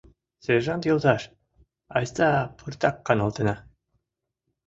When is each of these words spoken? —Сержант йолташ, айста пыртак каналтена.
—Сержант 0.43 0.83
йолташ, 0.87 1.21
айста 1.95 2.27
пыртак 2.57 2.95
каналтена. 3.07 3.55